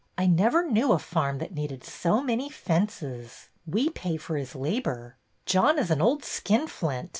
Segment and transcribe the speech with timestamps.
[0.17, 3.49] I never knew a farm that needed so many fences.
[3.67, 7.09] We pay for his labor."" John is an old skinflint.